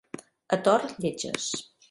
[0.57, 1.49] A Tor, lletges.